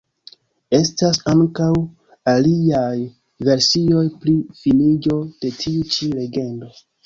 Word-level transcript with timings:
Estas 0.77 1.19
ankaŭ 1.33 1.67
aliaj 2.33 2.97
versioj 3.53 4.03
pri 4.25 4.35
finiĝo 4.65 5.23
de 5.43 5.57
tiu 5.63 5.89
ĉi 5.95 6.13
legendo. 6.19 6.77